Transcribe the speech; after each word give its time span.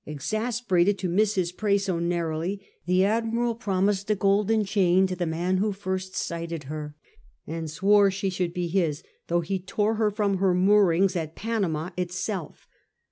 Exasperated 0.03 0.97
to 0.97 1.07
miss 1.07 1.35
his 1.35 1.51
prey 1.51 1.77
so 1.77 1.99
narrowly, 1.99 2.59
the 2.87 3.05
Admiral 3.05 3.53
promised 3.53 4.09
a 4.09 4.15
golden 4.15 4.65
chain 4.65 5.05
to 5.05 5.15
the 5.15 5.27
man 5.27 5.57
who 5.57 5.71
first 5.71 6.15
sighted 6.15 6.63
her, 6.63 6.95
and 7.45 7.69
swore 7.69 8.09
she 8.09 8.31
should 8.31 8.51
be 8.51 8.67
his, 8.67 9.03
though 9.27 9.41
he 9.41 9.59
tore 9.59 9.97
her 9.97 10.09
from 10.09 10.37
her 10.37 10.55
moorings 10.55 11.15
at 11.15 11.35
Panama 11.35 11.91
itself. 11.97 12.67